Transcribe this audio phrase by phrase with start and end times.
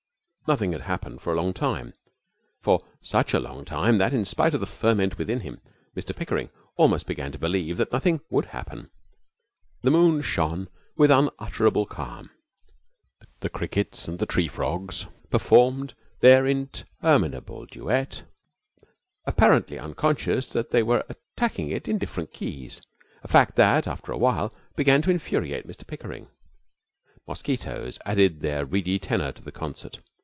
[0.47, 1.93] Nothing had happened for a long time
[2.59, 5.61] for such a long time that, in spite of the ferment within him,
[5.95, 8.91] Mr Pickering almost began to believe that nothing would happen.
[9.81, 10.67] The moon shone
[10.97, 12.31] with unutterable calm.
[13.39, 18.23] The crickets and the tree frogs performed their interminable duet,
[19.23, 22.81] apparently unconscious that they were attacking it in different keys
[23.23, 26.27] a fact that, after a while, began to infuriate Mr Pickering.
[27.25, 30.01] Mosquitoes added their reedy tenor to the concert.